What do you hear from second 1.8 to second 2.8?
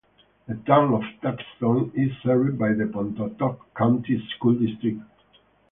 is served by